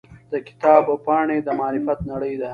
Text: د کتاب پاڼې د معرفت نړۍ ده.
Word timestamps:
د 0.31 0.33
کتاب 0.47 0.83
پاڼې 1.05 1.37
د 1.43 1.47
معرفت 1.59 1.99
نړۍ 2.11 2.33
ده. 2.41 2.49